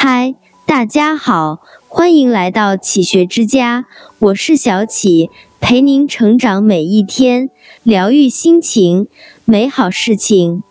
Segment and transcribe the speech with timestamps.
[0.00, 3.86] 嗨，大家好，欢迎来到启学之家，
[4.20, 5.28] 我是小启，
[5.60, 7.50] 陪您成长每一天，
[7.82, 9.08] 疗愈心情，
[9.44, 10.62] 美好事情。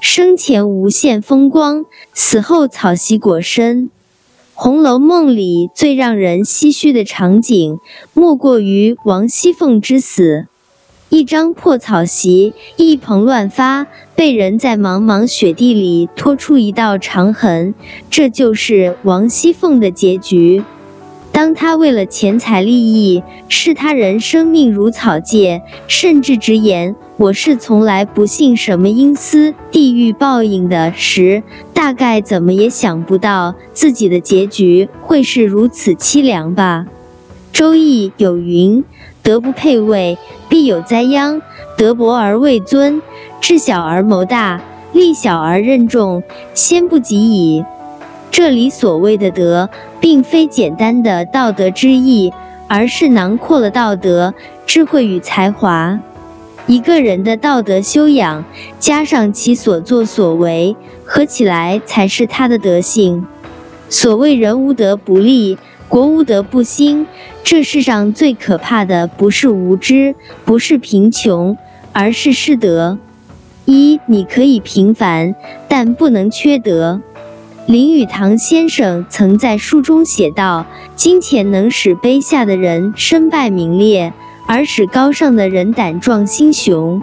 [0.00, 3.88] 生前无限风光，死后草席裹身。
[4.54, 7.78] 《红楼梦》里最让人唏嘘的场景，
[8.14, 10.46] 莫过于王熙凤之死。
[11.12, 13.86] 一张破草席，一蓬乱发，
[14.16, 17.74] 被人在茫茫雪地里拖出一道长痕，
[18.08, 20.64] 这就是王熙凤的结局。
[21.30, 31.42] 当她为了钱财利益，视他人生命如草芥，甚至直言“我是从来不信什么阴司地狱报应的”时，
[31.74, 36.86] 大概怎么也想不到自己的结局会是如此凄凉吧。
[37.52, 38.82] 《周易》有云。
[39.22, 41.40] 德不配位，必有灾殃；
[41.78, 43.00] 德薄而位尊，
[43.40, 44.60] 智小而谋大，
[44.92, 47.64] 力小而任重，先不及矣。
[48.32, 49.70] 这里所谓的德，
[50.00, 52.32] 并非简单的道德之意，
[52.66, 54.34] 而是囊括了道德、
[54.66, 56.00] 智慧与才华。
[56.66, 58.44] 一个人的道德修养，
[58.80, 63.24] 加上其所作所为，合起来才是他的德性。
[63.88, 65.58] 所谓人无德不立。
[65.92, 67.06] 国无德不兴，
[67.44, 70.14] 这世上最可怕的不是无知，
[70.46, 71.58] 不是贫穷，
[71.92, 72.96] 而是失德。
[73.66, 75.34] 一，你可以平凡，
[75.68, 77.02] 但不能缺德。
[77.66, 80.64] 林语堂先生曾在书中写道
[80.96, 84.14] ：“金钱能使卑下的人身败名裂，
[84.46, 87.02] 而使高尚的人胆壮心雄。”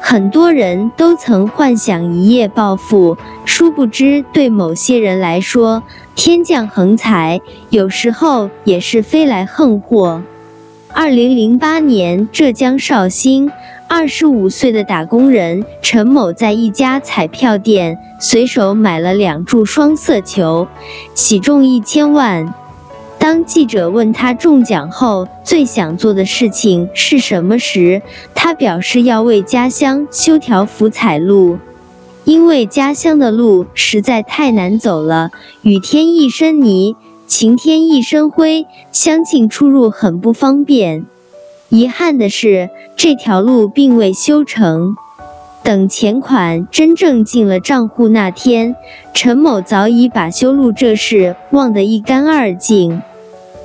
[0.00, 5.82] 很多人都曾幻想一夜暴富，殊不知对某些人来说，
[6.16, 10.22] 天降横财有时候也是飞来横祸。
[10.92, 13.50] 二零零八年，浙江绍兴，
[13.88, 20.68] 二十五岁的打工人陈某在一家彩票店随手买了两注双色球，
[21.14, 22.54] 喜中一千万。
[23.18, 28.02] 当记者问他中奖后最想做的事情是什么时，
[28.36, 31.58] 他表示要为家乡修条福彩路，
[32.24, 35.30] 因为家乡的路实在太难走了，
[35.62, 36.96] 雨天一身泥，
[37.26, 41.04] 晴天一身灰，乡亲出入很不方便。
[41.68, 44.96] 遗憾的是，这条路并未修成。
[45.62, 48.76] 等钱款真正进了账户那天，
[49.14, 53.02] 陈某早已把修路这事忘得一干二净。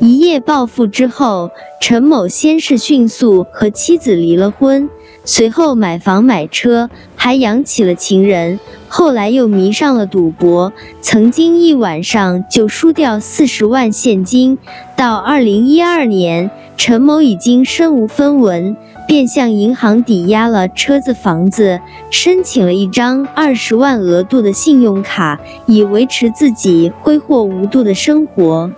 [0.00, 4.88] 一夜暴富之后，陈某先是迅速和妻子离了婚，
[5.24, 8.58] 随后买房买车，还养起了情人。
[8.88, 14.56] 后来又迷上了赌博，曾经一晚上就输掉四十万现金。
[14.96, 18.74] 到二零一二年，陈某已经身无分文，
[19.06, 21.80] 便向银行抵押了车子、房子，
[22.10, 28.70] 申请了一张二十万额度的信用卡，以维持自己挥霍无度的生活。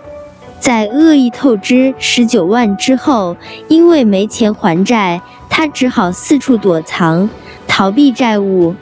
[0.59, 3.37] 在恶意透支十九万之后，
[3.69, 7.29] 因为没钱还债，他只好四处躲藏，
[7.81, 8.75] 逃避债务。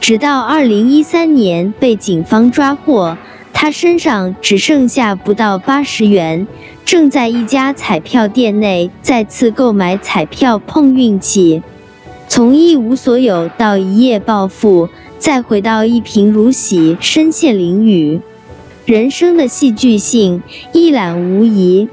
[0.00, 3.18] 直到二零一三年被警方抓获，
[3.52, 6.46] 他身上只剩下不到八十元，
[6.86, 11.62] 正在一家彩票店内再次购买彩票碰运气。
[12.28, 18.22] 从一无所有到一夜暴富，再回到一贫如洗、身陷囹圄。
[18.86, 20.42] 人生的戏剧性
[20.72, 21.90] 一览无遗，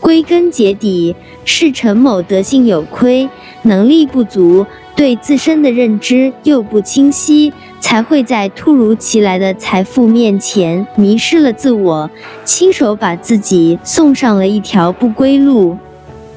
[0.00, 3.28] 归根结底是陈某德性有亏，
[3.62, 12.10] 能力不足，对自身的认知又不清晰，才会在突如其来的财富面前迷失了自我，
[12.44, 15.76] 亲手把自己送上了一条不归路。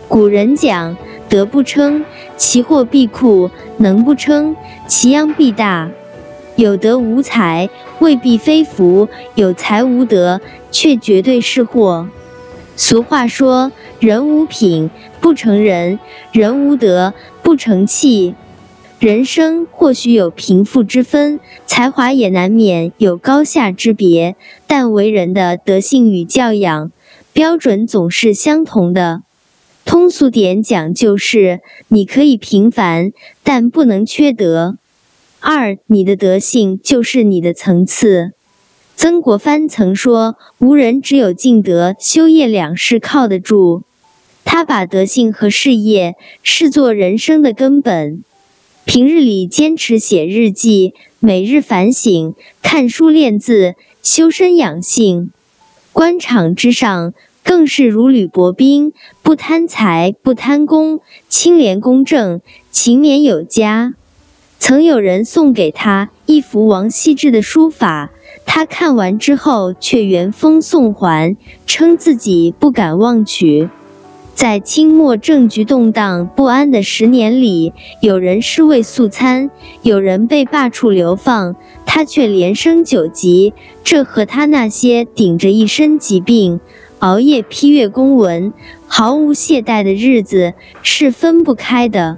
[0.08, 0.96] 古人讲：
[1.28, 2.04] 德不称，
[2.38, 4.56] 其祸必酷；能不称，
[4.88, 5.90] 其殃必大。
[6.56, 10.42] 有德无才未必非福，有才无德
[10.72, 12.08] 却绝对是祸。
[12.80, 16.00] 俗话说：“人无品不成人，
[16.32, 17.14] 人无德
[17.44, 18.36] 不成器。”
[19.00, 26.94] 人生或许有贫富之分，才华也难免有高下之别，但为人的德性与教养
[27.34, 29.24] 标准总是相同的。
[29.84, 31.60] 通俗点讲，就是
[31.90, 33.12] 你可以平凡，
[33.44, 34.78] 但不能缺德。
[35.42, 38.32] 二，你的德性就是你的层次。
[39.02, 43.84] 曾国藩曾说：“无人只有敬德修业两事靠得住。”
[44.44, 48.26] 他把德性和事业视作人生的根本。
[48.84, 55.32] 平日里坚持写日记，每日反省，看书练字，修身养性。
[55.94, 58.92] 官场之上，更是如履薄冰，
[59.24, 61.00] 不贪财，不贪功，
[61.30, 63.94] 清廉公正，勤勉有加。
[64.60, 68.12] 曾有人送给他一幅王羲之的书法，
[68.52, 71.38] 他看完之后却原封送还，
[71.68, 73.70] 称自己不敢忘取。
[74.34, 79.52] 在清末政局动荡不安的十年里，有人尸位素餐，
[79.84, 81.56] 有人被罢黜流放，
[81.86, 83.54] 他却连升九级，
[83.84, 86.60] 这和他那些顶着一身疾病、
[86.98, 88.52] 熬夜批阅公文、
[88.88, 92.18] 毫无懈怠的日子是分不开的。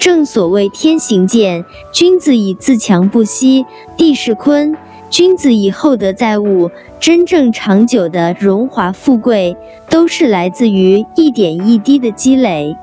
[0.00, 3.64] 正所谓天行健，君子以自强不息；
[3.96, 4.76] 地势坤，
[5.12, 6.70] 君子以厚德载物。
[6.98, 9.54] 真正长久的荣华富贵，
[9.90, 12.74] 都是来自于一点一滴的积累。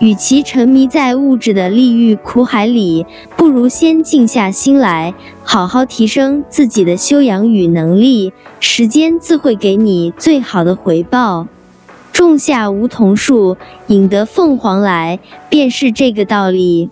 [0.00, 3.06] 与其沉迷在物质的利欲苦海里，
[3.36, 5.14] 不如先静下心来，
[5.44, 8.32] 好好提升自己的修养与能力。
[8.58, 11.46] 时间自会给你最好的回报。
[12.12, 13.56] 种下梧桐树，
[13.86, 16.90] 引得凤凰来，便是这个道理。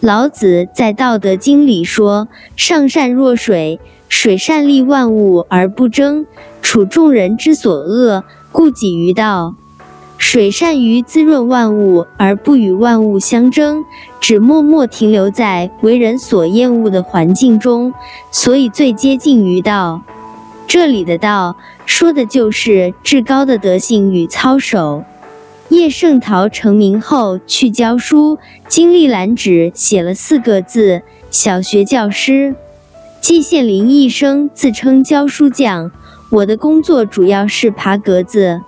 [0.00, 2.26] 老子在《道德经》里说
[2.56, 6.26] ：“上善若水。”水善利万物而不争，
[6.62, 9.54] 处众人之所恶，故几于道。
[10.16, 13.84] 水善于滋润万物而不与万物相争，
[14.20, 17.94] 只默默停留在为人所厌恶的环境中，
[18.32, 20.02] 所以最接近于道。
[20.66, 21.56] 这里的道，
[21.86, 25.04] 说的就是至高的德性与操守。
[25.68, 32.56] 叶圣陶成名后去教书，经历兰纸写了四个字：小学教师。
[33.20, 35.90] 季羡林一生自称教书匠，
[36.30, 38.60] 我的工作主要是爬格子。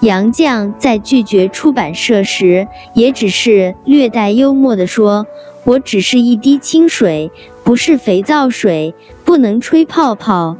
[0.00, 5.26] 杨绛在拒绝出版社时，也只是略带幽默地说
[5.66, 7.30] ：“我只是一滴清水，
[7.64, 8.94] 不是肥皂水，
[9.24, 10.56] 不能吹泡泡。”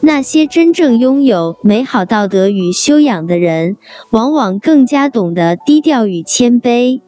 [0.00, 3.76] 那些真正拥有美好道德与修养的人，
[4.10, 7.00] 往往更加懂得低调与谦卑。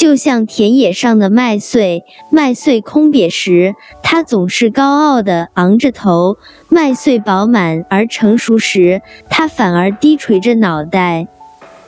[0.00, 6.38] 就像田野上的麦穗，麦穗空瘪时，它总是高傲的昂着头；
[6.70, 11.28] 麦穗饱满而成熟时，它反而低垂着脑袋。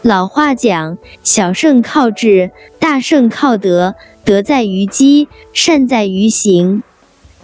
[0.03, 3.95] 老话讲：小胜靠智，大胜靠德。
[4.27, 6.83] 德在于机，善在于行。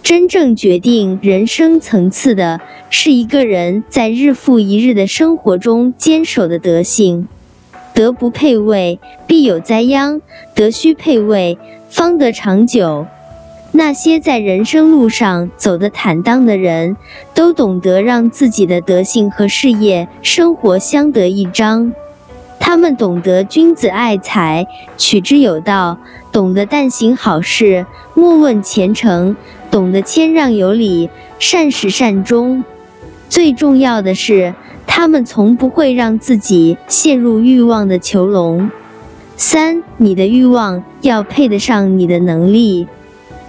[0.03, 2.61] 真正决定人生层次的，
[2.91, 7.27] 是一个人在日复一日的生活中坚守的德性。
[7.99, 8.97] 德不配位，
[9.27, 10.21] 必有灾殃；
[10.55, 11.57] 德须配位，
[11.89, 13.05] 方得长久。
[13.73, 16.95] 那些在人生路上走得坦荡的人，
[17.33, 21.91] 都懂得让自己的德性和事业、生活相得益彰。
[22.57, 24.65] 他们懂得君子爱财，
[24.95, 25.97] 取之有道；
[26.31, 29.35] 懂得但行好事，莫问前程；
[29.69, 32.63] 懂得谦让有礼，善始善终。
[33.27, 34.53] 最重要的是。
[34.91, 38.71] 他们从不会让自己陷入欲望的囚笼。
[39.37, 42.87] 三，你的欲望要配得上你的能力。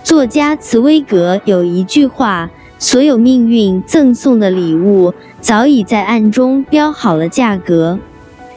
[0.05, 7.99] 作家茨威格有一句话：“所有命运赠送的礼物，早已在暗中标好了价格。”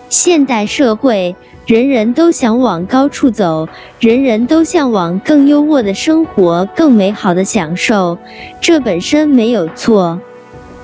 [0.09, 3.69] 现代社会，人人都想往高处走，
[4.01, 8.18] 人人都向往更优渥的生活、更美好的享受，
[8.59, 10.19] 这本身没有错。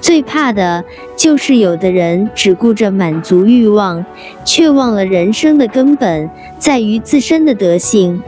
[0.02, 0.84] 最怕的
[1.18, 4.06] 就是有的人只顾着满足欲望，
[4.46, 8.22] 却忘了人生的根本在于自身的德性。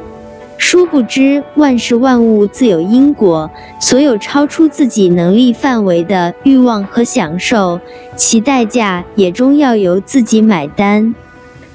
[0.57, 7.79] 殊不知万事万物自有因果，所有超出自己能力范围的欲望和享受，
[8.15, 11.15] 其代价也终要由自己买单。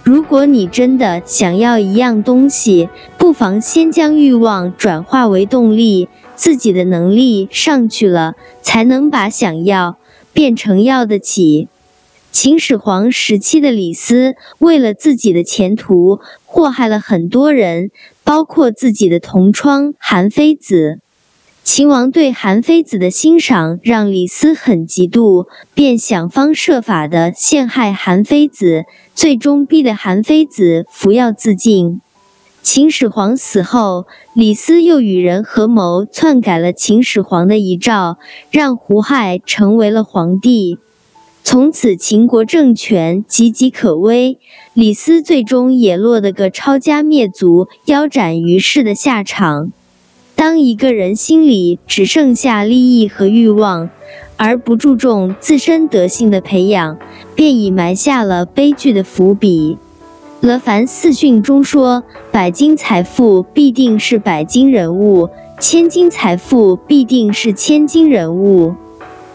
[0.04, 6.08] 如果你真的想要一样东西，不妨先将欲望转化为动力。
[6.36, 9.96] 自己的能力上去了，才能把想要
[10.32, 11.68] 变成要得起。
[12.30, 17.90] 秦始皇时期的李斯，为了自己的前途，祸害了很多人，
[18.24, 21.00] 包括自己的同窗韩非子。
[21.64, 32.02] 秦王对韩非子的欣赏让李斯很嫉妒，便想方设法的陷害韩非子，最终逼得韩非子服药自尽。
[32.66, 38.18] 秦始皇死后，李斯又与人合谋篡改了秦始皇的遗诏，
[38.50, 40.76] 让胡亥成为了皇帝。
[41.44, 44.40] 从此，秦国政权岌岌可危。
[44.74, 49.70] 李斯最终也落得个抄家灭族、腰斩于世的下场。
[50.34, 53.90] 当一个人心里只剩下利益和欲望，
[54.36, 56.98] 而不注重自身德性的培养，
[57.36, 59.78] 便已埋下了悲剧的伏笔。
[60.40, 68.74] 《了凡四训》中说：“百金财富必定是百金人物，千金财富必定是千金人物。”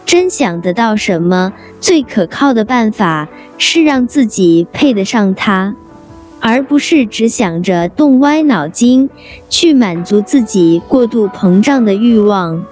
[0.06, 3.28] 真想得到什么，最可靠的办法
[3.58, 5.74] 是让自己配得上它，
[6.40, 9.10] 而不是只想着动歪脑筋
[9.48, 12.64] 去满足自己过度膨胀的欲望。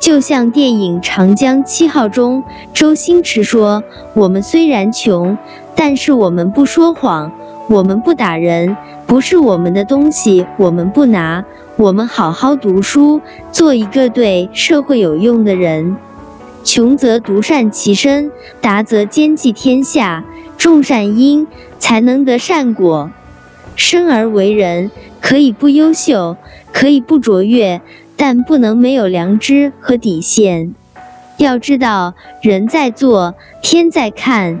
[0.00, 2.42] 就像电影《长江七号》中，
[2.74, 3.82] 周星驰说
[4.14, 5.38] ：“我们虽然穷，
[5.74, 7.32] 但是我们不说谎，
[7.68, 11.44] 我们不打人，不是我们的东西我们不拿，
[11.76, 15.96] 我们好好读书，做一个对社会有用的人。
[16.62, 18.30] 穷则独善其身，
[18.60, 20.24] 达则兼济天下。
[20.56, 21.46] 种善因，
[21.78, 23.10] 才能得善果。
[23.76, 24.90] 生而为人，
[25.20, 26.36] 可以不优秀，
[26.72, 27.80] 可以不卓越。”
[28.16, 30.72] 但不能没有良知和底线。
[31.36, 34.60] 要知道，人在做，天在看。